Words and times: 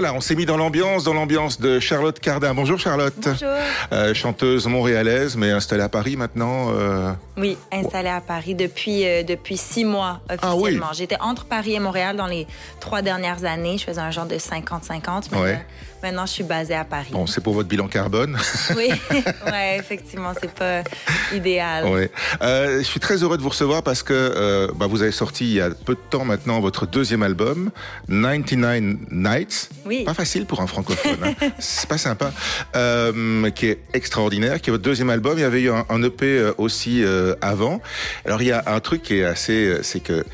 Voilà, 0.00 0.14
on 0.14 0.20
s'est 0.20 0.36
mis 0.36 0.46
dans 0.46 0.56
l'ambiance, 0.56 1.02
dans 1.02 1.12
l'ambiance 1.12 1.60
de 1.60 1.80
Charlotte 1.80 2.20
Cardin. 2.20 2.54
Bonjour 2.54 2.78
Charlotte. 2.78 3.12
Bonjour. 3.20 3.48
Euh, 3.90 4.14
chanteuse 4.14 4.68
montréalaise, 4.68 5.34
mais 5.36 5.50
installée 5.50 5.82
à 5.82 5.88
Paris 5.88 6.14
maintenant. 6.16 6.68
euh, 6.72 7.10
Oui, 7.36 7.58
installée 7.72 8.08
à 8.08 8.20
Paris 8.20 8.54
depuis, 8.54 9.04
euh, 9.08 9.24
depuis 9.24 9.56
six 9.56 9.84
mois 9.84 10.20
Ah 10.28 10.54
oui. 10.54 10.62
officiellement. 10.62 10.92
J'étais 10.94 11.16
entre 11.20 11.46
Paris 11.46 11.74
et 11.74 11.80
Montréal 11.80 12.16
dans 12.16 12.28
les 12.28 12.46
trois 12.78 13.02
dernières 13.02 13.44
années. 13.44 13.76
Je 13.76 13.86
faisais 13.86 14.00
un 14.00 14.12
genre 14.12 14.26
de 14.26 14.36
50-50. 14.38 15.32
Maintenant, 15.32 15.42
Ouais. 15.42 15.66
maintenant, 16.00 16.26
je 16.26 16.32
suis 16.32 16.44
basée 16.44 16.76
à 16.76 16.84
Paris. 16.84 17.08
Bon, 17.10 17.26
c'est 17.26 17.40
pour 17.40 17.54
votre 17.54 17.68
bilan 17.68 17.88
carbone. 17.88 18.38
Oui, 18.76 18.90
ouais, 19.50 19.78
effectivement, 19.80 20.32
c'est 20.40 20.52
pas 20.52 20.82
idéal. 21.34 21.86
Ouais. 21.88 22.08
Je 22.40 22.82
suis 22.84 23.00
très 23.00 23.16
heureux 23.24 23.36
de 23.36 23.42
vous 23.42 23.48
recevoir 23.48 23.82
parce 23.82 24.04
que 24.04 24.70
bah, 24.76 24.86
vous 24.86 25.02
avez 25.02 25.10
sorti 25.10 25.44
il 25.46 25.54
y 25.54 25.60
a 25.60 25.70
peu 25.70 25.94
de 25.94 26.00
temps 26.10 26.24
maintenant 26.24 26.60
votre 26.60 26.86
deuxième 26.86 27.24
album, 27.24 27.70
99 28.08 28.98
Nights. 29.10 29.70
Oui. 29.88 30.04
Pas 30.04 30.14
facile 30.14 30.44
pour 30.46 30.60
un 30.60 30.66
francophone. 30.66 31.16
hein. 31.24 31.48
C'est 31.58 31.88
pas 31.88 31.98
sympa. 31.98 32.30
Euh, 32.76 33.50
qui 33.50 33.66
est 33.68 33.78
extraordinaire, 33.94 34.60
qui 34.60 34.68
est 34.70 34.72
votre 34.72 34.84
deuxième 34.84 35.10
album. 35.10 35.38
Il 35.38 35.40
y 35.40 35.44
avait 35.44 35.62
eu 35.62 35.70
un, 35.70 35.84
un 35.88 36.02
EP 36.02 36.24
euh, 36.26 36.52
aussi 36.58 37.02
euh, 37.02 37.34
avant. 37.40 37.80
Alors 38.26 38.42
il 38.42 38.48
y 38.48 38.52
a 38.52 38.62
un 38.66 38.80
truc 38.80 39.02
qui 39.02 39.18
est 39.18 39.24
assez, 39.24 39.78
c'est 39.82 40.00
que 40.00 40.24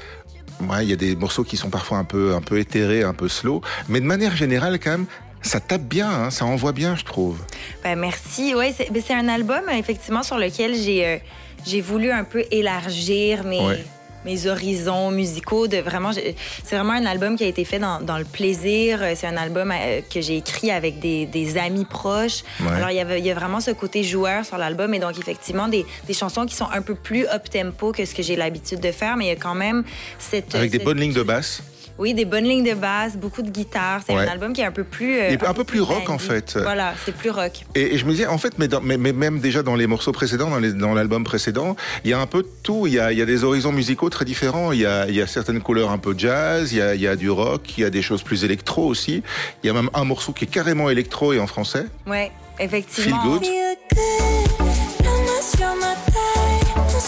ouais, 0.69 0.83
il 0.83 0.91
y 0.91 0.93
a 0.93 0.97
des 0.97 1.15
morceaux 1.17 1.45
qui 1.45 1.57
sont 1.57 1.71
parfois 1.71 1.99
un 1.99 2.05
peu, 2.05 2.35
un 2.35 2.41
peu 2.41 2.59
éthérés, 2.59 3.03
un 3.05 3.15
peu 3.15 3.29
slow, 3.29 3.63
mais 3.89 4.01
de 4.01 4.07
manière 4.07 4.35
générale 4.37 4.79
quand 4.79 4.91
même. 4.91 5.07
Ça 5.43 5.61
tape 5.61 5.83
bien, 5.83 6.09
hein, 6.09 6.31
ça 6.31 6.47
envoie 6.47 6.73
bien, 6.73 6.97
je 6.97 7.05
trouve. 7.05 7.37
Ben, 7.83 7.99
merci. 7.99 8.55
Oui, 8.57 8.73
c'est 8.75 8.91
ben, 8.91 9.03
c'est 9.07 9.13
un 9.13 9.29
album, 9.29 9.61
effectivement, 9.79 10.23
sur 10.23 10.39
lequel 10.39 10.75
j'ai 10.75 11.07
euh, 11.07 11.19
j'ai 11.67 11.83
voulu 11.83 12.11
un 12.11 12.25
peu 12.25 12.45
élargir 12.51 13.45
mes, 13.45 13.61
Ouais. 13.61 13.85
Mes 14.25 14.47
horizons 14.47 15.11
musicaux. 15.11 15.67
De 15.67 15.79
vraiment, 15.79 16.13
c'est 16.13 16.77
vraiment 16.77 16.93
un 16.93 17.07
album 17.07 17.37
qui 17.37 17.45
a 17.45 17.47
été 17.47 17.65
fait 17.65 17.79
dans, 17.79 18.01
dans 18.01 18.19
le 18.19 18.25
plaisir. 18.25 19.01
Euh, 19.03 19.13
C'est 19.15 19.27
un 19.27 19.37
album 19.37 19.73
euh, 19.73 20.01
que 20.13 20.21
j'ai 20.21 20.37
écrit 20.37 20.71
avec 20.71 20.99
des, 21.01 21.27
des 21.27 21.57
amis 21.57 21.85
proches. 21.85 22.43
Ouais. 22.61 22.73
Alors, 22.73 22.91
il 22.91 22.97
y, 22.97 23.01
avait, 23.01 23.19
il 23.19 23.27
y 23.27 23.31
a 23.31 23.35
vraiment 23.35 23.61
ce 23.61 23.71
côté 23.71 24.03
joueur 24.03 24.45
sur 24.45 24.59
l'album. 24.59 24.95
Et 24.95 24.99
donc, 24.99 25.19
effectivement, 25.19 25.69
des, 25.69 25.85
des 26.07 26.15
chansons 26.15 26.47
qui 26.47 26.55
sont 26.55 26.69
un 26.73 26.83
peu 26.83 26.95
plus 26.95 27.27
up-tempo 27.27 27.93
que 27.93 28.05
ce 28.05 28.15
que 28.15 28.23
j'ai 28.23 28.37
l'habitude 28.37 28.81
de 28.81 28.93
faire. 28.93 29.17
Mais 29.17 29.27
il 29.27 29.29
y 29.29 29.33
a 29.33 29.37
quand 29.37 29.55
même 29.55 29.85
cette... 30.19 30.55
Avec 30.55 30.71
des 30.71 30.79
bonnes 30.79 31.01
lignes 31.01 31.13
de 31.13 31.23
basse. 31.23 31.63
Oui, 31.99 32.13
des 32.13 32.25
bonnes 32.25 32.45
lignes 32.45 32.65
de 32.69 32.75
basse, 32.75 33.17
beaucoup 33.17 33.43
de 33.43 33.51
guitare. 33.51 34.01
C'est 34.05 34.15
Ouais. 34.15 34.27
un 34.27 34.29
album 34.33 34.53
qui 34.53 34.61
est 34.61 34.65
un 34.65 34.73
peu 34.73 34.83
plus... 34.83 35.21
euh, 35.21 35.37
un 35.47 35.55
peu 35.55 35.63
plus 35.65 35.81
rock, 35.81 36.11
en 36.11 36.19
fait. 36.19 36.59
Voilà, 36.61 36.93
c'est 37.05 37.15
plus 37.15 37.31
rock. 37.31 37.53
Et, 37.77 37.95
et 37.95 37.99
je 37.99 38.05
me 38.05 38.11
disais, 38.11 38.27
en 38.27 38.37
fait, 38.39 38.59
mais, 38.59 38.67
dans- 38.67 38.81
mais, 38.81 38.97
mais 38.97 39.13
même 39.13 39.39
déjà 39.39 39.63
dans 39.63 39.77
les 39.77 39.87
morceaux 39.87 40.11
précédents, 40.13 40.51
dans 40.61 40.95
l'album 40.95 41.23
précédent, 41.23 41.77
il 42.05 42.11
y 42.11 42.13
a 42.13 42.19
un 42.21 42.27
peu 42.27 42.43
de 42.43 42.49
tout. 42.65 42.87
Il 42.89 42.95
y 42.95 42.99
a, 42.99 43.13
il 43.13 43.19
y 43.19 43.23
a 43.23 43.27
des 43.27 43.45
horizons 43.45 43.71
musicaux 43.73 44.11
très 44.11 44.25
différents. 44.25 44.73
Il 44.73 44.81
y 44.81 44.87
a, 44.87 45.07
il 45.09 45.15
y 45.15 45.23
a 45.23 45.27
certaines 45.29 45.61
couleurs 45.61 45.91
un 45.93 45.99
peu 45.99 46.15
jazz, 46.19 46.73
il 46.73 46.79
y, 46.79 46.83
a, 46.83 46.95
il 46.97 47.01
y 47.01 47.07
a 47.07 47.15
du 47.15 47.31
rock, 47.31 47.79
il 47.79 47.83
y 47.83 47.85
a 47.85 47.91
des 47.91 48.03
choses 48.03 48.23
plus 48.25 48.43
électro 48.45 48.85
aussi. 48.87 49.23
Il 49.63 49.67
y 49.69 49.71
a 49.71 49.73
même 49.73 49.91
un 49.95 50.05
morceau 50.05 50.33
qui 50.33 50.45
est 50.45 50.49
carrément 50.49 50.91
électro 50.91 51.33
et 51.33 51.39
en 51.39 51.47
français. 51.47 51.87
Ouais, 52.09 52.33
effectivement. 52.59 53.21
Feel 53.23 53.31
good. 53.31 53.45
Feel 53.45 53.77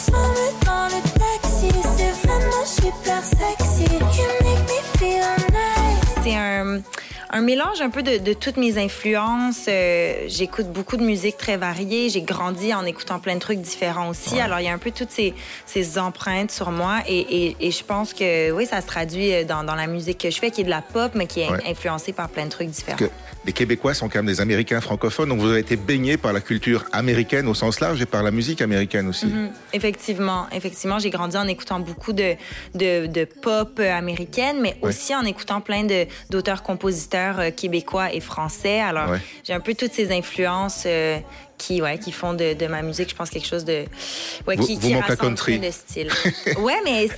good, 0.06 0.45
un, 7.31 7.41
mélange 7.41 7.81
un 7.81 7.91
peu 7.91 8.03
de, 8.03 8.19
de 8.19 8.32
toutes 8.32 8.56
mes 8.56 8.78
influences. 8.78 9.66
Euh, 9.69 10.25
J'écoute 10.26 10.66
beaucoup 10.69 10.97
de 10.97 11.03
musique 11.04 11.37
très 11.37 11.56
variée. 11.56 12.09
J'ai 12.10 12.22
grandi 12.22 12.72
en 12.75 12.84
écoutant 12.84 13.19
plein 13.19 13.34
de 13.34 13.41
trucs 13.41 13.60
différents 13.60 14.09
aussi. 14.09 14.41
Alors, 14.41 14.60
il 14.60 14.64
y 14.66 14.69
a 14.69 14.72
un 14.72 14.78
peu 14.78 14.91
toutes 14.91 15.10
ces, 15.10 15.34
ces 15.66 15.98
empreintes 15.98 16.50
sur 16.50 16.70
moi. 16.70 16.98
Et, 17.06 17.19
et, 17.47 17.56
et 17.60 17.70
je 17.70 17.84
pense 17.84 18.12
que, 18.15 18.50
oui, 18.53 18.66
ça 18.66 18.81
se 18.81 18.86
traduit 18.86 19.32
euh, 19.32 19.44
dans, 19.44 19.65
dans 19.65 19.75
la 19.75 19.86
musique 19.86 20.19
que 20.19 20.31
je 20.31 20.38
fais, 20.38 20.50
qui 20.50 20.60
est 20.62 20.65
de 20.65 20.70
la 20.70 20.82
pop, 20.82 21.12
mais 21.15 21.26
qui 21.26 21.41
est 21.41 21.47
Ouais. 21.50 21.62
influencée 21.70 22.12
par 22.12 22.28
plein 22.28 22.44
de 22.47 22.50
trucs 22.50 22.69
différents. 22.70 22.98
Que 22.98 23.09
les 23.47 23.53
Québécois 23.53 23.95
sont 23.95 24.09
quand 24.09 24.19
même 24.19 24.27
des 24.27 24.41
Américains 24.41 24.81
francophones, 24.81 25.29
donc 25.29 25.39
vous 25.39 25.51
avez 25.51 25.61
été 25.61 25.77
baigné 25.77 26.17
par 26.17 26.33
la 26.33 26.41
culture 26.41 26.84
américaine 26.93 27.47
au 27.47 27.55
sens 27.55 27.79
large 27.81 28.01
et 28.03 28.07
par 28.07 28.23
la 28.25 28.31
musique 28.33 28.61
américaine 28.61 29.09
aussi. 29.09 29.27
Mhm. 29.27 29.51
Effectivement, 29.73 30.47
effectivement, 30.53 30.99
j'ai 30.99 31.11
grandi 31.11 31.37
en 31.37 31.47
écoutant 31.47 31.79
beaucoup 31.79 32.12
de, 32.12 32.34
de, 32.75 33.07
de 33.07 33.25
pop 33.25 33.79
euh, 33.79 33.93
américaine, 33.97 34.57
mais 34.61 34.77
aussi 34.83 35.15
en 35.15 35.25
écoutant 35.25 35.61
plein 35.61 35.84
de- 35.84 36.07
d'auteurs-compositeurs 36.31 37.39
euh, 37.39 37.51
québécois 37.51 38.12
et 38.12 38.21
français. 38.21 38.81
Alors, 38.81 39.15
j'ai 39.45 39.53
un 39.53 39.61
peu 39.61 39.75
toutes 39.75 39.93
ces 39.93 40.11
influences 40.13 40.83
euh, 40.87 41.19
qui, 41.59 41.81
ouais, 41.81 41.99
qui 41.99 42.12
font 42.12 42.34
de, 42.34 42.53
de 42.55 42.67
ma 42.67 42.83
musique, 42.83 43.09
je 43.11 43.15
pense, 43.15 43.31
quelque 43.31 43.47
chose 43.47 43.65
de. 43.65 43.84
Ouais, 44.47 44.56
Vous- 44.56 44.67
qui, 44.67 44.75
vous 44.75 44.81
qui 44.89 44.94
rassemble 44.94 45.17
country. 45.19 45.59
de 45.59 45.71
styles. 45.71 46.11
ouais, 46.59 46.77
mais 46.84 47.09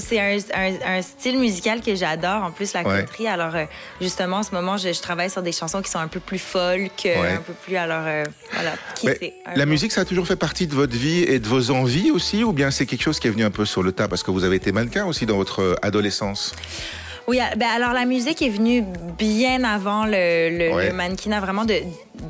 c'est 0.00 0.18
un, 0.20 0.36
un, 0.54 0.96
un 0.98 1.02
style 1.02 1.38
musical 1.38 1.80
que 1.80 1.94
j'adore, 1.94 2.42
en 2.42 2.50
plus, 2.50 2.72
la 2.72 2.82
Ouais. 2.82 2.98
country. 3.00 3.26
Alors, 3.28 3.54
euh, 3.54 3.64
justement, 4.00 4.38
en 4.38 4.42
ce 4.42 4.52
moment, 4.52 4.76
je, 4.76 4.92
je 4.92 5.00
travaille 5.00 5.30
sur 5.30 5.42
des 5.42 5.52
chansons 5.52 5.80
qui 5.82 5.90
sont 5.90 5.98
un 6.00 6.08
peu 6.08 6.20
plus 6.20 6.38
folk, 6.38 7.06
euh, 7.06 7.20
Ouais. 7.22 7.32
un 7.32 7.40
peu 7.40 7.52
plus. 7.52 7.76
Alors, 7.76 8.02
euh, 8.04 8.24
voilà. 8.52 8.72
Qui 8.96 9.06
Mais 9.06 9.34
la 9.54 9.64
peu. 9.64 9.70
musique, 9.70 9.92
ça 9.92 10.00
a 10.02 10.04
toujours 10.04 10.26
fait 10.26 10.36
partie 10.36 10.66
de 10.66 10.74
votre 10.74 10.96
vie 10.96 11.22
et 11.22 11.38
de 11.38 11.46
vos 11.46 11.70
envies 11.70 12.10
aussi, 12.10 12.42
ou 12.44 12.52
bien 12.52 12.70
c'est 12.70 12.86
quelque 12.86 13.02
chose 13.02 13.20
qui 13.20 13.28
est 13.28 13.30
venu 13.30 13.44
un 13.44 13.50
peu 13.50 13.64
sur 13.64 13.82
le 13.82 13.92
tas 13.92 14.08
parce 14.08 14.22
que 14.22 14.30
vous 14.30 14.44
avez 14.44 14.56
été 14.56 14.72
mannequin 14.72 15.06
aussi 15.06 15.24
dans 15.26 15.36
votre 15.36 15.76
adolescence? 15.82 16.52
Oui, 17.26 17.40
ah, 17.40 17.54
ben 17.56 17.68
alors 17.74 17.94
la 17.94 18.04
musique 18.04 18.42
est 18.42 18.50
venue 18.50 18.84
bien 19.16 19.64
avant 19.64 20.04
le, 20.04 20.50
le, 20.58 20.74
Ouais. 20.74 20.88
le 20.88 20.92
mannequinat, 20.94 21.40
vraiment 21.40 21.64
de, 21.64 21.76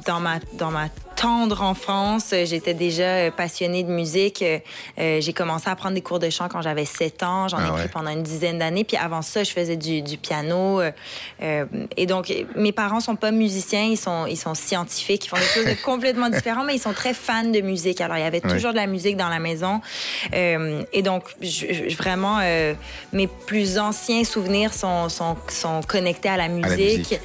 dans, 0.07 0.21
ma, 0.21 0.39
dans 0.53 0.71
ma 0.71 0.89
tendre 1.25 1.63
enfance. 1.63 2.35
J'étais 2.45 2.75
déjà 2.75 3.05
euh, 3.05 3.31
passionnée 3.31 3.83
de 3.83 3.91
musique. 3.91 4.43
Euh, 4.43 5.21
J'ai 5.23 5.33
commencé 5.33 5.71
à 5.71 5.75
prendre 5.75 5.95
des 5.95 6.03
cours 6.03 6.19
de 6.19 6.29
chant 6.29 6.49
quand 6.49 6.61
j'avais 6.61 6.85
7 6.85 7.23
ans. 7.23 7.49
J'en 7.49 7.57
Ah 7.61 7.67
ai 7.69 7.71
pris 7.71 7.83
ouais. 7.85 7.89
pendant 7.89 8.11
une 8.11 8.23
dizaine 8.23 8.59
d'années. 8.59 8.85
Puis 8.85 8.99
avant 8.99 9.23
ça, 9.23 9.43
je 9.43 9.51
faisais 9.51 9.77
du, 9.77 10.03
du 10.03 10.19
piano. 10.19 10.83
euh, 10.83 11.65
et 11.97 12.05
donc, 12.05 12.31
mes 12.57 12.73
parents 12.73 13.01
sont 13.01 13.17
pas 13.17 13.31
musiciens, 13.31 13.85
ils 13.85 13.97
sont, 13.97 14.27
ils 14.27 14.37
sont 14.37 14.55
scientifiques, 14.55 15.25
ils 15.25 15.29
font 15.31 15.37
des 15.37 15.43
choses 15.55 15.65
de 15.65 15.83
complètement 15.83 16.29
différentes, 16.29 16.67
mais 16.67 16.75
ils 16.77 16.81
sont 16.81 16.93
très 16.93 17.15
fans 17.15 17.45
de 17.45 17.61
musique. 17.63 18.03
Alors, 18.03 18.19
il 18.19 18.21
y 18.21 18.25
avait 18.25 18.45
Ouais. 18.45 18.51
toujours 18.53 18.73
de 18.73 18.77
la 18.77 18.87
musique 18.87 19.17
dans 19.17 19.31
la 19.31 19.39
maison. 19.39 19.81
Euh, 20.35 20.83
et 20.93 21.01
donc, 21.01 21.25
je, 21.41 21.89
je- 21.89 21.97
vraiment, 21.97 22.41
mes 23.15 23.27
plus 23.47 23.79
anciens 23.79 24.25
souvenirs 24.25 24.75
sont, 24.75 25.09
sont, 25.09 25.37
sont 25.49 25.81
connectés 25.89 26.29
à 26.29 26.37
la 26.37 26.49
musique. 26.49 26.99
musique. 26.99 27.21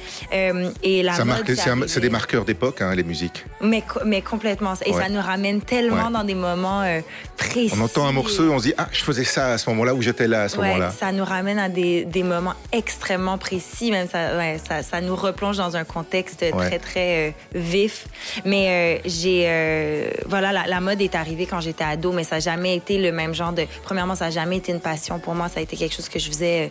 Et 0.82 1.02
la 1.02 1.12
Ça 1.14 1.24
mode, 1.26 1.46
marque- 1.46 1.88
c'est 1.88 2.00
des 2.00 2.08
marqueurs 2.08 2.44
d'époque, 2.46 2.80
hein, 2.80 2.94
les 2.94 3.02
musiques. 3.02 3.44
Mais, 3.60 3.82
mais 4.04 4.22
complètement. 4.22 4.74
Et 4.84 4.92
Ouais. 4.92 5.02
ça 5.02 5.08
nous 5.08 5.20
ramène 5.20 5.60
tellement 5.62 6.06
Ouais. 6.06 6.12
dans 6.12 6.24
des 6.24 6.34
moments 6.34 6.82
euh, 6.82 7.00
précis. 7.36 7.72
On 7.76 7.80
entend 7.82 8.06
un 8.06 8.12
morceau 8.12 8.46
et 8.46 8.48
on 8.48 8.58
se 8.58 8.64
dit 8.64 8.74
Ah, 8.78 8.88
je 8.92 9.02
faisais 9.02 9.24
ça 9.24 9.52
à 9.52 9.58
ce 9.58 9.68
moment-là 9.70 9.94
ou 9.94 10.02
j'étais 10.02 10.28
là 10.28 10.42
à 10.42 10.48
ce 10.48 10.56
Ouais, 10.58 10.66
moment-là. 10.68 10.90
ça 10.90 11.12
nous 11.12 11.24
ramène 11.24 11.58
à 11.58 11.68
des, 11.68 12.04
des 12.04 12.22
moments 12.22 12.54
extrêmement 12.72 13.38
précis. 13.38 13.90
Même 13.90 14.08
ça, 14.08 14.28
ça, 14.66 14.82
ça 14.82 15.00
nous 15.00 15.16
replonge 15.16 15.56
dans 15.56 15.76
un 15.76 15.84
contexte 15.84 16.44
très, 16.50 16.78
très 16.78 17.28
euh, 17.28 17.30
vif. 17.54 18.06
Mais 18.44 18.98
euh, 18.98 19.00
j'ai. 19.04 19.44
euh, 19.46 20.10
voilà, 20.26 20.52
la, 20.52 20.66
la 20.66 20.80
mode 20.80 21.00
est 21.00 21.14
arrivée 21.14 21.46
quand 21.46 21.60
j'étais 21.60 21.84
ado, 21.84 22.12
mais 22.12 22.24
ça 22.24 22.36
n'a 22.36 22.40
jamais 22.40 22.76
été 22.76 22.98
le 22.98 23.12
même 23.12 23.34
genre 23.34 23.52
de. 23.52 23.64
Premièrement, 23.82 24.14
ça 24.14 24.26
n'a 24.26 24.30
jamais 24.30 24.58
été 24.58 24.72
une 24.72 24.80
passion 24.80 25.18
pour 25.18 25.34
moi. 25.34 25.48
Ça 25.48 25.60
a 25.60 25.62
été 25.62 25.76
quelque 25.76 25.94
chose 25.94 26.08
que 26.08 26.18
je 26.18 26.28
faisais. 26.28 26.68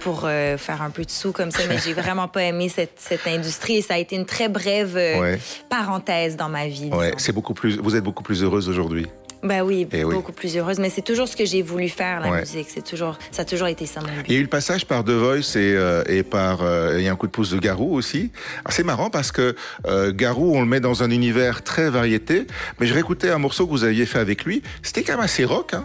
Pour 0.00 0.22
euh, 0.24 0.56
faire 0.56 0.82
un 0.82 0.90
peu 0.90 1.04
de 1.04 1.10
sous 1.10 1.32
comme 1.32 1.50
ça, 1.50 1.62
mais 1.68 1.78
j'ai 1.84 1.92
vraiment 2.02 2.28
pas 2.28 2.42
aimé 2.44 2.68
cette, 2.68 2.92
cette 2.98 3.26
industrie 3.26 3.76
et 3.78 3.82
ça 3.82 3.94
a 3.94 3.98
été 3.98 4.16
une 4.16 4.26
très 4.26 4.48
brève 4.48 4.96
euh, 4.96 5.18
Ouais. 5.20 5.38
parenthèse 5.68 6.36
dans 6.36 6.48
ma 6.48 6.66
vie. 6.68 6.90
Ouais, 6.92 7.12
c'est 7.18 7.32
beaucoup 7.32 7.54
plus. 7.54 7.78
Vous 7.78 7.96
êtes 7.96 8.04
beaucoup 8.04 8.22
plus 8.22 8.42
heureuse 8.42 8.68
aujourd'hui. 8.68 9.06
Ben 9.40 9.62
oui, 9.62 9.86
Eh 9.92 10.02
oui. 10.02 10.14
beaucoup 10.14 10.32
plus 10.32 10.56
heureuse, 10.56 10.80
mais 10.80 10.90
c'est 10.90 11.02
toujours 11.02 11.28
ce 11.28 11.36
que 11.36 11.44
j'ai 11.44 11.62
voulu 11.62 11.88
faire, 11.88 12.18
la 12.18 12.28
Ouais. 12.32 12.40
musique. 12.40 12.66
C'est 12.74 12.82
toujours, 12.82 13.16
ça 13.30 13.42
a 13.42 13.44
toujours 13.44 13.68
été 13.68 13.86
ça 13.86 14.00
mon 14.00 14.08
but. 14.08 14.24
Il 14.26 14.34
y 14.34 14.36
a 14.36 14.40
eu 14.40 14.42
le 14.42 14.48
passage 14.48 14.84
par 14.84 15.04
The 15.04 15.10
Voice 15.10 15.54
et, 15.54 15.74
euh, 15.76 16.02
et 16.08 16.24
par 16.24 16.62
euh, 16.62 16.96
il 16.98 17.04
y 17.04 17.08
a 17.08 17.12
un 17.12 17.14
coup 17.14 17.28
de 17.28 17.32
pouce 17.32 17.50
de 17.50 17.58
Garou 17.58 17.94
aussi. 17.94 18.32
Alors, 18.64 18.72
C'est 18.72 18.82
marrant 18.82 19.10
parce 19.10 19.30
que 19.30 19.54
euh, 19.86 20.12
Garou, 20.12 20.56
on 20.56 20.60
le 20.60 20.66
met 20.66 20.80
dans 20.80 21.04
un 21.04 21.10
univers 21.12 21.62
très 21.62 21.88
variété. 21.88 22.48
Mais 22.80 22.88
je 22.88 22.94
réécoutais 22.94 23.30
un 23.30 23.38
morceau 23.38 23.64
que 23.66 23.70
vous 23.70 23.84
aviez 23.84 24.06
fait 24.06 24.18
avec 24.18 24.44
lui. 24.44 24.60
C'était 24.82 25.04
quand 25.04 25.12
même 25.12 25.24
assez 25.24 25.44
rock. 25.44 25.72
Hein 25.72 25.84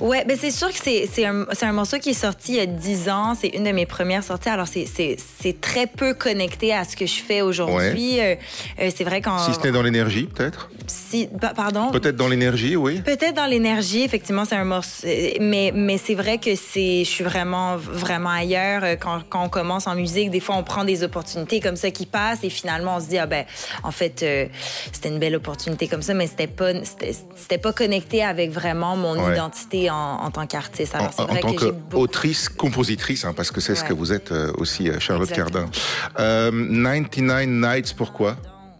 Ouais, 0.00 0.24
ben 0.26 0.36
c'est 0.40 0.50
sûr 0.50 0.68
que 0.68 0.78
c'est 0.82 1.08
c'est 1.12 1.24
un, 1.26 1.46
un 1.62 1.72
morceau 1.72 1.98
qui 1.98 2.10
est 2.10 2.14
sorti 2.14 2.52
il 2.52 2.56
y 2.56 2.60
a 2.60 2.66
10 2.66 3.08
ans. 3.08 3.34
C'est 3.40 3.48
une 3.48 3.64
de 3.64 3.72
mes 3.72 3.86
premières 3.86 4.22
sorties. 4.24 4.48
Alors, 4.48 4.66
c'est- 4.68 4.86
c'est 4.86 5.16
c'est 5.42 5.60
très 5.60 5.86
peu 5.86 6.14
connecté 6.14 6.72
à 6.74 6.84
ce 6.84 6.96
que 6.96 7.06
je 7.06 7.20
fais 7.20 7.40
aujourd'hui. 7.42 8.20
Euh, 8.20 8.34
euh, 8.80 8.90
c'est 8.94 9.04
vrai 9.04 9.20
qu'en... 9.20 9.38
si 9.38 9.54
ce 9.54 9.60
n'est 9.60 9.72
dans 9.72 9.82
l'énergie, 9.82 10.24
peut-être? 10.24 10.70
si- 10.86 11.28
pa- 11.40 11.54
pardon? 11.54 11.90
Peut-être 11.90 12.16
dans 12.16 12.28
l'énergie, 12.28 12.76
oui. 12.76 13.00
Peut-être 13.00 13.34
dans 13.34 13.46
l'énergie, 13.46 14.02
effectivement, 14.02 14.44
c'est 14.44 14.54
un 14.56 14.64
morceau. 14.64 15.06
Mais, 15.40 15.72
mais 15.74 15.98
c'est 15.98 16.14
vrai 16.14 16.38
que 16.38 16.54
c'est, 16.54 17.04
je 17.04 17.10
suis 17.10 17.24
vraiment, 17.24 17.76
vraiment 17.76 18.30
ailleurs. 18.30 18.82
Euh, 18.84 18.96
Quand, 18.96 19.20
quand 19.28 19.44
on 19.44 19.48
commence 19.48 19.86
en 19.86 19.94
musique, 19.94 20.30
des 20.30 20.40
fois, 20.40 20.56
on 20.56 20.62
prend 20.64 20.84
des 20.84 21.02
opportunités 21.02 21.60
comme 21.60 21.76
ça 21.76 21.90
qui 21.90 22.06
passent 22.06 22.42
et 22.44 22.50
finalement, 22.50 22.96
on 22.96 23.00
se 23.00 23.06
dit, 23.08 23.18
ah 23.18 23.26
ben, 23.26 23.44
en 23.82 23.90
fait, 23.90 24.22
euh, 24.22 24.46
c'était 24.92 25.08
une 25.08 25.18
belle 25.18 25.36
opportunité 25.36 25.86
comme 25.88 26.02
ça, 26.02 26.14
mais 26.14 26.26
c'était 26.26 26.46
pas, 26.46 26.72
c'était, 26.84 27.14
c'était 27.36 27.58
pas 27.58 27.72
connecté 27.72 28.22
avec 28.24 28.50
vraiment 28.50 28.96
mon 28.96 29.16
Ouais. 29.16 29.34
Identité 29.36 29.90
en, 29.90 29.94
en 29.96 30.30
tant 30.30 30.46
qu'artiste. 30.46 30.94
En, 30.94 31.22
en 31.22 31.26
vrai 31.26 31.40
tant 31.40 31.50
beaucoup. 31.50 31.72
qu'autrice, 31.90 32.48
compositrice, 32.48 33.24
hein, 33.24 33.34
parce 33.36 33.50
que 33.50 33.60
c'est 33.60 33.74
ce 33.74 33.84
que 33.84 33.92
vous 33.92 34.12
êtes 34.12 34.32
euh, 34.32 34.52
aussi, 34.58 34.88
euh, 34.88 34.98
Charlotte 34.98 35.30
Exactement. 35.30 35.68
Cardin. 35.68 36.20
Euh, 36.20 36.50
99 36.50 37.46
Nights, 37.46 37.94
pourquoi? 37.96 38.36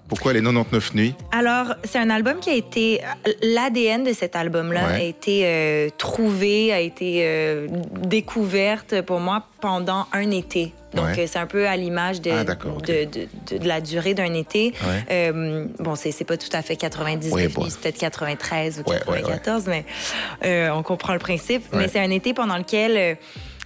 Pourquoi 0.08 0.32
les 0.32 0.40
99 0.40 0.94
nuits? 0.94 1.14
Alors, 1.32 1.74
c'est 1.84 1.98
un 1.98 2.10
album 2.10 2.38
qui 2.40 2.50
a 2.50 2.54
été. 2.54 3.00
L'ADN 3.42 4.04
de 4.04 4.12
cet 4.12 4.36
album-là 4.36 4.86
Ouais. 4.86 4.94
a 4.94 5.00
été 5.02 5.42
euh, 5.44 5.88
trouvé, 5.98 6.72
a 6.72 6.78
été 6.80 7.22
euh, 7.24 7.66
découverte 8.02 9.00
pour 9.02 9.18
moi 9.20 9.44
pendant 9.60 10.06
un 10.12 10.30
été. 10.30 10.72
Donc, 10.94 11.06
Ouais. 11.06 11.18
euh, 11.20 11.26
c'est 11.26 11.38
un 11.40 11.46
peu 11.46 11.66
à 11.66 11.76
l'image 11.76 12.20
de, 12.20 12.30
Ah, 12.30 12.44
de, 12.44 13.04
de- 13.04 13.28
de- 13.50 13.58
de 13.58 13.66
la 13.68 13.80
durée 13.80 14.14
d'un 14.14 14.32
été. 14.34 14.72
Ouais. 14.86 15.04
Euh, 15.10 15.66
bon, 15.80 15.94
c'est 15.96 16.24
pas 16.24 16.36
tout 16.36 16.48
à 16.52 16.62
fait 16.62 16.76
99 16.76 17.32
Ouais, 17.32 17.46
nuits, 17.46 17.52
bon. 17.52 17.66
c'est 17.68 17.80
peut-être 17.80 17.98
93 17.98 18.82
ou 18.86 18.90
Ouais, 18.90 18.96
ouais, 19.08 19.14
ouais. 19.14 19.22
94, 19.22 19.66
mais 19.66 19.84
on 20.70 20.82
comprend 20.84 21.12
le 21.14 21.18
principe. 21.18 21.64
Mais 21.72 21.88
c'est 21.88 22.00
un 22.00 22.10
été 22.10 22.32
pendant 22.32 22.56
lequel. 22.56 23.18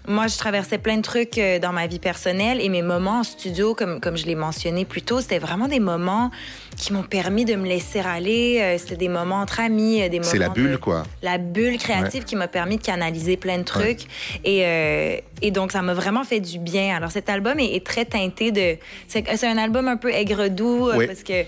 Moi, 0.08 0.26
je 0.26 0.36
traversais 0.38 0.78
plein 0.78 0.96
de 0.96 1.02
trucs 1.02 1.36
euh, 1.38 1.58
dans 1.58 1.72
ma 1.72 1.86
vie 1.86 1.98
personnelle 1.98 2.60
et 2.60 2.68
mes 2.68 2.82
moments 2.82 3.20
en 3.20 3.22
studio, 3.22 3.74
comme, 3.74 4.00
comme 4.00 4.16
je 4.16 4.26
l'ai 4.26 4.34
mentionné 4.34 4.84
plus 4.84 5.02
tôt, 5.02 5.20
c'était 5.20 5.38
vraiment 5.38 5.68
des 5.68 5.78
moments 5.80 6.30
qui 6.76 6.92
m'ont 6.92 7.02
permis 7.02 7.44
de 7.44 7.54
me 7.54 7.66
laisser 7.66 8.00
aller. 8.00 8.58
Euh, 8.60 8.78
C'était 8.78 8.96
des 8.96 9.08
moments 9.08 9.40
entre 9.40 9.60
amis, 9.60 10.00
euh, 10.02 10.08
des 10.08 10.18
moments. 10.18 10.30
C'est 10.30 10.38
la 10.38 10.48
bulle, 10.48 10.72
de- 10.72 10.76
quoi. 10.76 11.02
La 11.22 11.36
bulle 11.38 11.76
créative 11.78 12.24
qui 12.24 12.34
m'a 12.36 12.48
permis 12.48 12.78
de 12.78 12.82
canaliser 12.82 13.36
plein 13.36 13.58
de 13.58 13.62
trucs. 13.64 14.00
Et, 14.44 14.64
euh, 14.64 15.16
et 15.42 15.50
donc, 15.50 15.70
ça 15.72 15.82
m'a 15.82 15.94
vraiment 15.94 16.24
fait 16.24 16.40
du 16.40 16.58
bien. 16.58 16.96
Alors, 16.96 17.10
cet 17.10 17.28
album 17.28 17.58
est, 17.60 17.74
est 17.76 17.84
très 17.86 18.04
teinté 18.06 18.50
de. 18.52 18.76
C'est 19.08 19.44
un 19.44 19.58
album 19.58 19.86
un 19.88 19.96
peu 19.96 20.10
aigre-doux 20.12 20.90
parce 21.06 21.22
que. 21.22 21.44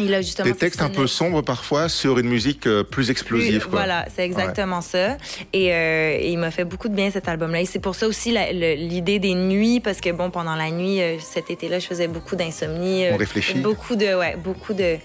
Il 0.00 0.14
a 0.14 0.22
justement 0.22 0.48
Des 0.50 0.56
textes 0.56 0.82
un 0.82 0.88
peu 0.90 1.06
sombres 1.06 1.42
parfois 1.42 1.88
sur 1.88 2.18
une 2.18 2.28
musique 2.28 2.66
euh, 2.66 2.82
plus 2.82 3.10
explosive. 3.10 3.60
plus- 3.60 3.70
quoi. 3.70 3.78
Voilà, 3.80 4.06
c'est 4.14 4.24
exactement 4.24 4.80
ça. 4.80 5.16
Et, 5.52 5.72
euh, 5.72 6.16
et 6.20 6.30
il 6.30 6.38
m'a 6.38 6.50
fait 6.50 6.64
beaucoup 6.64 6.88
de 6.88 6.94
bien 6.94 7.10
cet 7.10 7.28
album-là. 7.28 7.60
Et 7.60 7.66
c'est 7.66 7.78
pour 7.78 7.94
ça 7.94 8.06
aussi 8.06 8.34
l'idée 8.52 9.18
des 9.18 9.34
nuits, 9.34 9.80
parce 9.80 10.00
que 10.00 10.10
bon, 10.10 10.30
pendant 10.30 10.56
la 10.56 10.70
nuit, 10.70 11.00
euh, 11.00 11.16
cet 11.20 11.50
été-là, 11.50 11.78
je 11.78 11.86
faisais 11.86 12.08
beaucoup 12.08 12.36
d'insomnie. 12.36 13.04
On 13.12 13.16
réfléchit. 13.16 13.58
Beaucoup 13.60 13.96
de, 13.96 14.14
ouais, 14.14 14.36
beaucoup 14.36 14.74
de, 14.74 14.96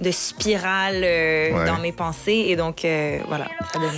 de 0.00 0.10
spirales 0.10 1.02
euh, 1.04 1.52
Ouais. 1.52 1.66
dans 1.66 1.78
mes 1.78 1.92
pensées. 1.92 2.44
Et 2.48 2.56
donc, 2.56 2.84
euh, 2.84 3.18
voilà, 3.28 3.46
ça 3.72 3.78
donne. 3.78 3.88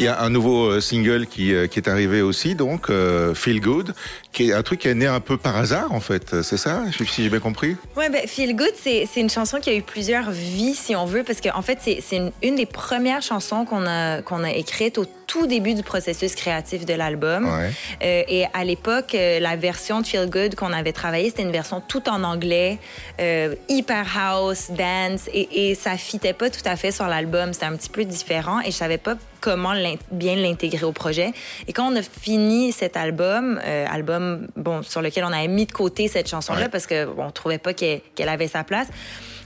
Il 0.00 0.04
y 0.04 0.08
a 0.08 0.22
un 0.22 0.30
nouveau 0.30 0.64
euh, 0.64 0.80
single 0.80 1.26
qui, 1.26 1.52
euh, 1.52 1.66
qui 1.66 1.78
est 1.78 1.86
arrivé 1.86 2.22
aussi, 2.22 2.54
donc 2.54 2.88
euh, 2.88 3.34
Feel 3.34 3.60
Good, 3.60 3.94
qui 4.32 4.48
est 4.48 4.54
un 4.54 4.62
truc 4.62 4.80
qui 4.80 4.88
est 4.88 4.94
né 4.94 5.06
un 5.06 5.20
peu 5.20 5.36
par 5.36 5.58
hasard 5.58 5.92
en 5.92 6.00
fait. 6.00 6.40
C'est 6.40 6.56
ça, 6.56 6.84
si 6.90 7.22
j'ai 7.22 7.28
bien 7.28 7.38
compris? 7.38 7.76
Ouais, 7.98 8.08
ben, 8.08 8.26
Feel 8.26 8.56
Good, 8.56 8.72
c'est 8.82 9.06
une 9.16 9.28
chanson 9.28 9.58
qui 9.60 9.68
a 9.68 9.74
eu 9.74 9.82
plusieurs 9.82 10.30
vies, 10.30 10.74
si 10.74 10.96
on 10.96 11.04
veut, 11.04 11.22
parce 11.22 11.42
qu'en 11.42 11.58
en 11.58 11.60
fait, 11.60 11.80
c'est 11.82 12.02
c'est 12.02 12.16
une, 12.16 12.32
une 12.42 12.56
des 12.56 12.64
premières 12.64 13.20
chansons 13.20 13.66
qu'on 13.66 13.86
a, 13.86 14.22
qu'on 14.22 14.42
a 14.42 14.52
écrites 14.52 14.96
au 14.96 15.04
tout 15.30 15.46
début 15.46 15.74
du 15.74 15.84
processus 15.84 16.34
créatif 16.34 16.84
de 16.84 16.92
l'album. 16.92 17.44
Ouais. 17.44 17.70
Euh, 18.02 18.22
et 18.26 18.46
à 18.52 18.64
l'époque, 18.64 19.14
euh, 19.14 19.38
la 19.38 19.54
version 19.54 20.00
de 20.00 20.06
Feel 20.06 20.28
Good 20.28 20.56
qu'on 20.56 20.72
avait 20.72 20.92
travaillée, 20.92 21.30
c'était 21.30 21.44
une 21.44 21.52
version 21.52 21.80
tout 21.80 22.08
en 22.08 22.24
anglais, 22.24 22.78
euh, 23.20 23.54
hyper 23.68 24.04
house, 24.18 24.72
dance, 24.72 25.28
et, 25.32 25.70
et 25.70 25.74
ça 25.76 25.96
fitait 25.96 26.32
pas 26.32 26.50
tout 26.50 26.64
à 26.64 26.74
fait 26.74 26.90
sur 26.90 27.06
l'album. 27.06 27.52
C'était 27.52 27.66
un 27.66 27.76
petit 27.76 27.90
peu 27.90 28.04
différent 28.04 28.58
et 28.60 28.72
je 28.72 28.76
savais 28.76 28.98
pas 28.98 29.14
comment 29.40 29.72
bien 30.10 30.34
l'intégrer 30.34 30.84
au 30.84 30.90
projet. 30.92 31.32
Et 31.68 31.72
quand 31.72 31.92
on 31.92 31.94
a 31.96 32.02
fini 32.02 32.72
cet 32.72 32.96
album, 32.96 33.60
euh, 33.64 33.86
album 33.88 34.48
bon 34.56 34.82
sur 34.82 35.00
lequel 35.00 35.22
on 35.22 35.32
avait 35.32 35.46
mis 35.46 35.66
de 35.66 35.72
côté 35.72 36.08
cette 36.08 36.28
chanson-là 36.28 36.62
Ouais. 36.62 36.68
parce 36.68 36.86
que 36.88 37.04
bon, 37.04 37.26
on 37.26 37.30
trouvait 37.30 37.58
pas 37.58 37.72
qu'elle 37.72 38.00
qu'elle 38.16 38.28
avait 38.28 38.48
sa 38.48 38.64
place. 38.64 38.88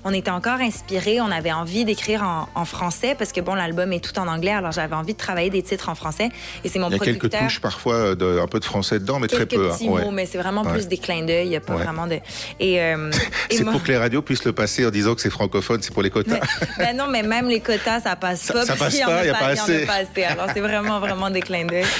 On 0.05 0.13
était 0.13 0.31
encore 0.31 0.61
inspiré, 0.61 1.21
on 1.21 1.31
avait 1.31 1.53
envie 1.53 1.85
d'écrire 1.85 2.23
en, 2.23 2.49
en 2.55 2.65
français 2.65 3.15
parce 3.19 3.33
que 3.33 3.41
bon, 3.41 3.55
l'album 3.55 3.93
est 3.93 4.01
tout 4.01 4.19
en 4.19 4.29
anglais, 4.29 4.51
alors 4.53 4.71
j'avais 4.73 4.95
envie 4.95 5.15
de 5.15 5.19
travailler 5.19 5.51
des 5.51 5.63
titres 5.63 5.89
en 5.89 5.95
français. 5.95 6.29
Et 6.63 6.69
c'est 6.69 6.79
mon 6.79 6.89
Il 6.89 6.93
y 6.93 6.97
a 6.97 6.99
quelques 6.99 7.19
producteur 7.21 7.41
touches 7.43 7.61
parfois, 7.61 8.15
de, 8.15 8.39
un 8.39 8.47
peu 8.47 8.61
de 8.61 8.65
français 8.65 8.99
dedans, 8.99 9.19
mais 9.19 9.29
très 9.29 9.47
quelques 9.47 9.55
peu. 9.55 9.71
hein. 9.71 9.75
petits 9.75 9.89
Ouais. 9.89 10.05
mots, 10.05 10.11
mais 10.11 10.27
c'est 10.27 10.39
vraiment 10.39 10.63
Ouais. 10.63 10.73
plus 10.73 10.89
des 10.89 10.99
clins 10.99 11.25
d'œil. 11.25 11.47
Il 11.47 11.51
n'y 11.51 11.57
a 11.57 11.61
pas 11.61 11.75
Ouais. 11.75 11.83
vraiment 11.85 12.07
de. 12.07 12.19
Et, 12.61 12.81
euh, 12.83 13.11
et 13.51 13.57
C'est 13.57 13.63
moi- 13.65 13.73
pour 13.73 13.83
que 13.83 13.89
les 13.89 13.97
radios 13.99 14.23
puissent 14.23 14.45
le 14.45 14.53
passer 14.53 14.87
en 14.87 14.91
disant 14.91 15.15
que 15.15 15.21
c'est 15.21 15.31
francophone, 15.31 15.81
c'est 15.83 15.93
pour 15.95 16.03
les 16.03 16.11
quotas. 16.11 16.41
ben 16.79 16.97
non, 16.97 17.07
mais 17.09 17.23
même 17.23 17.49
les 17.49 17.61
quotas, 17.61 18.01
ça 18.01 18.15
passe 18.17 18.41
Ça- 18.43 18.53
pas. 18.53 18.67
ça 18.67 18.77
passe 18.77 18.99
pas, 19.01 19.23
il 19.25 19.27
y 19.29 19.31
a 19.31 19.35
pas 19.35 19.47
assez. 19.47 19.87
pas 19.87 19.95
assez. 19.95 20.23
Alors, 20.25 20.47
c'est 20.53 20.61
vraiment, 20.61 21.01
vraiment 21.01 21.31
des 21.31 21.41
clins 21.41 21.65
d'œil. 21.67 21.85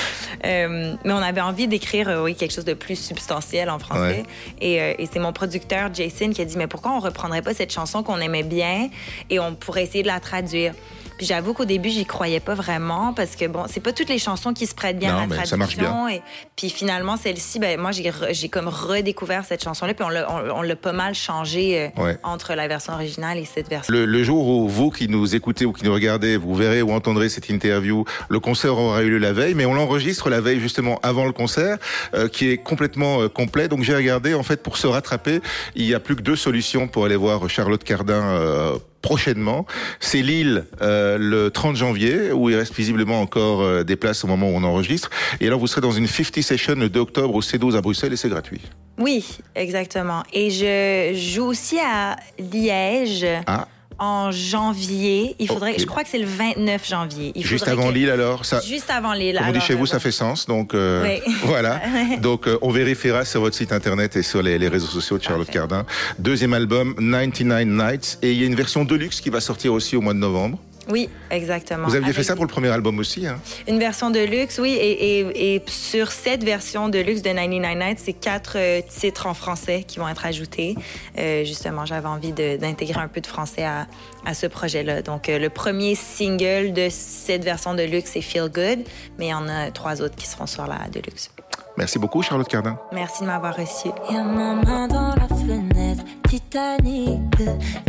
Euh, 0.45 0.95
mais 1.05 1.13
on 1.13 1.23
avait 1.23 1.41
envie 1.41 1.69
d'écrire, 1.69 2.09
euh, 2.09 2.23
oui, 2.23 2.35
quelque 2.35 2.53
chose 2.53 2.67
de 2.67 2.75
plus 2.75 2.97
substantiel 2.97 3.71
en 3.71 3.79
français. 3.79 4.25
Ouais. 4.61 4.61
Et, 4.61 5.03
et 5.03 5.09
c'est 5.11 5.19
mon 5.21 5.33
producteur, 5.33 5.89
Jason, 5.95 6.31
qui 6.31 6.43
a 6.43 6.45
dit, 6.45 6.59
mais 6.59 6.67
pourquoi 6.67 6.91
on 6.93 6.99
reprendrait 7.01 7.41
pas 7.41 7.55
cette 7.55 7.73
chanson 7.73 7.94
qu'on 8.03 8.19
aimait 8.19 8.43
bien 8.43 8.89
et 9.31 9.39
on 9.39 9.55
pourrait 9.55 9.85
essayer 9.85 10.03
de 10.03 10.09
la 10.09 10.21
traduire? 10.21 10.75
Puis 11.17 11.27
j'avoue 11.27 11.55
qu'au 11.55 11.65
début, 11.65 11.91
j'y 11.91 12.05
croyais 12.07 12.41
pas 12.41 12.55
vraiment 12.55 13.13
parce 13.13 13.37
que 13.37 13.47
bon, 13.47 13.65
c'est 13.69 13.81
pas 13.81 13.93
toutes 13.93 14.09
les 14.09 14.19
chansons 14.19 14.53
qui 14.53 14.67
se 14.67 14.75
prêtent 14.75 14.99
bien 14.99 15.13
Non, 15.13 15.19
à 15.19 15.21
la 15.21 15.27
mais 15.29 15.37
ça 15.37 15.57
traduction. 15.57 15.83
marche 15.83 16.09
bien. 16.09 16.09
Et 16.17 16.23
puis 16.57 16.71
finalement, 16.71 17.17
celle-ci, 17.17 17.61
ben, 17.61 17.79
moi, 17.81 17.93
j'ai 17.93 18.03
re- 18.11 18.33
j'ai 18.33 18.49
comme 18.49 18.67
redécouvert 18.69 19.45
cette 19.45 19.63
chanson-là, 19.63 19.95
puis 19.95 20.05
on 20.05 20.09
l'a- 20.09 20.29
on, 20.31 20.59
on 20.59 20.63
l'a 20.63 20.75
pas 20.77 20.93
mal 20.93 21.15
changé 21.15 21.81
euh, 21.97 22.03
Ouais. 22.03 22.19
entre 22.25 22.55
la 22.55 22.67
version 22.67 22.95
originale 22.95 23.39
et 23.39 23.45
cette 23.45 23.69
version. 23.69 23.93
Le, 23.95 24.05
le 24.07 24.25
jour 24.25 24.47
où 24.49 24.69
vous 24.69 24.91
qui 24.91 25.09
nous 25.09 25.35
écoutez 25.37 25.65
ou 25.65 25.73
qui 25.73 25.85
nous 25.85 25.93
regardez, 25.95 26.37
vous 26.37 26.55
verrez 26.55 26.83
ou 26.83 26.91
entendrez 26.93 27.29
cette 27.29 27.49
interview, 27.49 28.05
le 28.29 28.41
concert 28.41 28.77
aura 28.77 29.03
eu 29.03 29.11
lieu 29.11 29.19
la 29.19 29.33
veille, 29.33 29.55
mais 29.55 29.67
on 29.67 29.75
l'enregistre 29.75 30.31
la 30.31 30.41
veille 30.41 30.59
justement 30.61 30.99
avant 31.05 31.27
le 31.27 31.33
concert, 31.33 31.79
euh, 32.15 32.29
qui 32.29 32.51
est 32.51 32.59
complètement 32.59 33.23
euh, 33.23 33.29
complet. 33.29 33.69
Donc 33.69 33.83
j'ai 33.83 33.95
regardé, 33.95 34.35
en 34.35 34.43
fait, 34.43 34.63
pour 34.63 34.77
se 34.77 34.87
rattraper, 34.89 35.41
il 35.77 35.85
y 35.85 35.95
a 35.95 36.01
plus 36.01 36.17
que 36.17 36.23
deux 36.23 36.37
solutions 36.37 36.89
pour 36.89 37.05
aller 37.05 37.17
voir 37.17 37.49
Charlotte 37.49 37.85
Cardin. 37.85 38.15
euh, 38.15 38.77
prochainement, 39.05 39.67
c'est 40.01 40.23
Lille 40.23 40.65
euh, 40.81 41.19
le 41.19 41.51
30 41.51 41.77
janvier 41.77 42.33
où 42.33 42.49
il 42.49 42.57
reste 42.57 42.75
visiblement 42.75 43.21
encore 43.21 43.61
euh, 43.61 43.85
des 43.85 43.97
places 43.97 44.25
au 44.25 44.27
moment 44.27 44.49
où 44.49 44.55
on 44.55 44.65
enregistre. 44.65 45.11
Et 45.41 45.47
alors 45.47 45.61
vous 45.61 45.67
serez 45.67 45.83
dans 45.83 45.93
une 45.93 46.07
50 46.07 46.43
session 46.43 46.75
le 46.75 46.89
2 46.89 47.01
octobre 47.01 47.35
au 47.35 47.43
C12 47.43 47.77
à 47.77 47.83
Bruxelles 47.83 48.15
et 48.15 48.17
c'est 48.17 48.31
gratuit. 48.31 48.63
Oui, 48.97 49.39
exactement. 49.55 50.23
Et 50.33 50.51
je 50.51 51.13
joue 51.15 51.45
aussi 51.45 51.79
à 51.79 52.17
Liège 52.39 53.27
Ah, 53.47 53.69
en 53.99 54.31
janvier. 54.31 55.37
Il 55.39 55.49
faudrait, 55.49 55.79
je 55.79 55.87
crois 55.87 56.03
que 56.03 56.09
c'est 56.11 56.19
le 56.19 56.27
29 56.27 56.87
janvier. 56.89 57.33
Il 57.35 57.45
juste 57.47 57.69
avant 57.69 57.89
que- 57.89 57.95
Lille 57.95 58.11
alors 58.11 58.45
ça. 58.45 58.61
Juste 58.61 58.91
avant 58.91 59.13
Lille. 59.13 59.37
Comme 59.39 59.49
on 59.49 59.53
dit 59.53 59.61
chez 59.61 59.75
vous, 59.75 59.87
ça 59.87 60.01
fait 60.01 60.11
sens. 60.13 60.47
Donc 60.47 60.75
euh, 60.75 61.05
Oui. 61.27 61.33
voilà. 61.45 61.81
Donc 62.21 62.47
euh, 62.49 62.59
on 62.63 62.71
vérifiera 62.71 63.25
sur 63.25 63.41
votre 63.41 63.57
site 63.57 63.73
internet 63.73 64.17
et 64.17 64.23
sur 64.23 64.43
les, 64.43 64.59
les 64.59 64.69
réseaux 64.69 64.87
sociaux 64.89 65.19
de 65.19 65.23
Charlotte 65.23 65.47
Parfait. 65.47 65.59
Cardin. 65.59 65.87
Deuxième 66.19 66.55
album, 66.55 66.95
99 66.97 67.65
Nights, 67.67 68.19
et 68.23 68.33
il 68.33 68.41
y 68.41 68.43
a 68.43 68.47
une 68.47 68.55
version 68.55 68.85
deluxe 68.85 69.21
qui 69.21 69.31
va 69.31 69.41
sortir 69.41 69.73
aussi 69.73 69.97
au 69.97 70.01
mois 70.01 70.15
de 70.15 70.19
novembre. 70.19 70.59
Oui, 70.89 71.09
exactement. 71.31 71.87
Vous 71.87 71.95
aviez 71.95 72.07
Avec 72.07 72.17
fait 72.17 72.23
ça 72.23 72.35
pour 72.35 72.45
le 72.45 72.51
premier 72.51 72.69
album 72.69 72.99
aussi, 72.99 73.27
hein? 73.27 73.41
Une 73.67 73.79
version 73.79 74.11
de 74.11 74.21
luxe, 74.21 74.59
oui. 74.59 74.73
Et, 74.73 75.21
et, 75.21 75.55
et 75.55 75.63
sur 75.67 76.13
cette 76.13 76.45
version 76.45 76.89
de 76.89 76.99
luxe 76.99 77.23
de 77.23 77.29
99 77.31 77.79
Nights, 77.79 77.99
c'est 78.03 78.13
quatre 78.13 78.57
euh, 78.57 78.81
titres 78.89 79.27
en 79.27 79.35
français 79.35 79.85
qui 79.87 79.99
vont 79.99 80.09
être 80.09 80.27
ajoutés. 80.27 80.77
Euh, 81.19 81.45
justement, 81.45 81.87
j'avais 81.87 82.09
envie 82.09 82.33
d'intégrer 82.33 83.01
un 83.01 83.09
peu 83.09 83.21
de 83.21 83.27
français 83.27 83.65
à, 83.65 83.87
à 84.25 84.35
ce 84.35 84.47
projet-là. 84.47 85.03
Donc, 85.03 85.29
euh, 85.29 85.39
le 85.39 85.51
premier 85.51 85.95
single 85.95 86.73
de 86.73 86.89
cette 86.91 87.45
version 87.45 87.75
de 87.75 87.83
luxe, 87.83 88.11
c'est 88.13 88.21
Feel 88.21 88.49
Good, 88.49 88.85
mais 89.19 89.27
il 89.27 89.31
y 89.31 89.35
en 89.35 89.49
a 89.49 89.71
trois 89.71 90.03
autres 90.03 90.17
qui 90.17 90.27
seront 90.27 90.47
sur 90.47 90.67
la 90.67 90.89
de 90.93 91.01
luxe. 91.01 91.31
Merci 91.77 91.99
beaucoup, 91.99 92.23
Charlotte 92.23 92.49
Cardin. 92.49 92.79
Merci 92.93 93.23
de 93.23 93.27
m'avoir 93.27 93.57
reçu. 93.57 93.89
Y'a 94.11 94.23
ma 94.23 94.55
main 94.55 94.87
dans 94.87 95.15
la 95.17 95.27
fenêtre, 95.29 96.05
Titanic. 96.29 97.21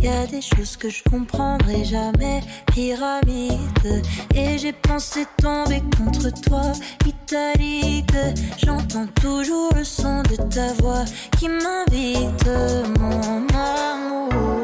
Y 0.02 0.08
a 0.08 0.26
des 0.26 0.42
choses 0.42 0.76
que 0.76 0.90
je 0.90 1.04
comprendrai 1.04 1.84
jamais, 1.84 2.42
pyramide. 2.74 4.02
Et 4.34 4.58
j'ai 4.58 4.74
pensé 4.74 5.26
tomber 5.38 5.84
contre 5.98 6.32
toi, 6.42 6.72
italique. 7.06 8.16
J'entends 8.58 9.08
toujours 9.22 9.72
le 9.76 9.84
son 9.84 10.24
de 10.24 10.36
ta 10.36 10.74
voix 10.82 11.06
qui 11.38 11.48
m'invite, 11.48 12.50
mon 13.00 13.46
amour. 13.54 14.55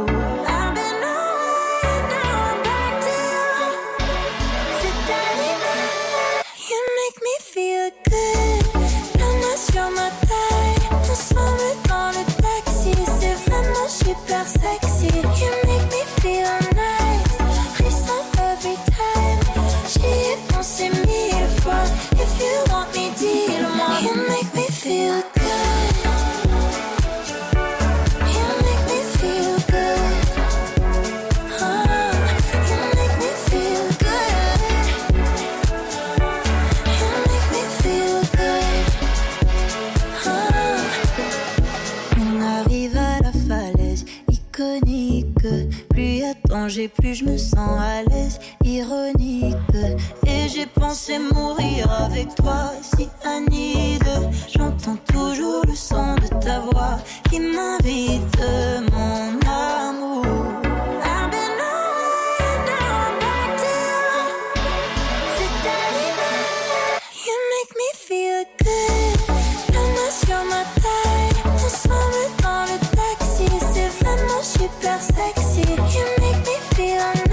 Danger, 46.71 46.87
plus 46.87 47.15
je 47.15 47.25
me 47.25 47.37
sens 47.37 47.79
à 47.79 48.03
l'aise. 48.03 48.39
Ironique. 48.63 49.55
Et 50.25 50.47
j'ai 50.47 50.65
pensé 50.65 51.19
mourir 51.19 51.91
avec 51.91 52.33
toi, 52.35 52.71
si. 52.81 53.09
J'entends 54.53 54.97
toujours 55.07 55.63
le 55.67 55.75
son 55.75 56.15
de 56.15 56.27
ta 56.39 56.59
voix 56.59 56.97
qui 57.29 57.39
m'invite, 57.39 58.37
mon 58.91 59.39
amour. 59.49 60.25
Super 74.43 74.99
sexy. 74.99 75.61
You 75.61 76.05
make 76.19 76.30
me 77.01 77.13
feel 77.15 77.30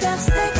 sur 0.00 0.59